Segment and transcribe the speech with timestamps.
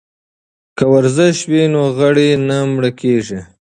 [0.77, 3.39] که ورزش وي نو غړي نه مړه کیږي.